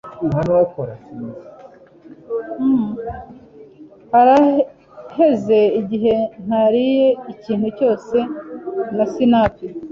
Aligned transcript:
Haraheze 4.11 5.59
igihe 5.79 6.13
ntariye 6.45 7.07
ikintu 7.33 7.67
cyose 7.77 8.17
na 8.95 9.05
sinapi. 9.11 9.65